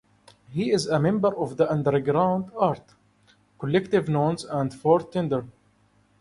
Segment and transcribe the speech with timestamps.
[0.49, 2.95] He is a member of the underground art
[3.59, 5.45] collective known as Fort Thunder.